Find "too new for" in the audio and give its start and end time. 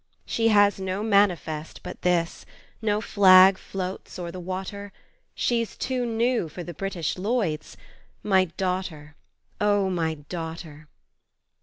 5.77-6.63